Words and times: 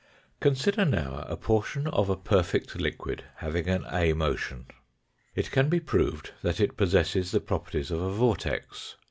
Consider 0.39 0.83
now 0.83 1.23
a 1.29 1.37
portion 1.37 1.85
of 1.85 2.09
a 2.09 2.17
perfect 2.17 2.73
liquid 2.73 3.23
having 3.35 3.67
an 3.69 3.85
A 3.91 4.13
motion. 4.13 4.65
It 5.35 5.51
can 5.51 5.69
be 5.69 5.79
proved 5.79 6.31
that 6.41 6.59
it 6.59 6.75
possesses 6.75 7.29
the 7.29 7.39
properties 7.39 7.91
of 7.91 8.01
a 8.01 8.09
vortex. 8.09 8.95